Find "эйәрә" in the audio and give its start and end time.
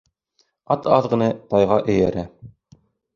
1.95-2.25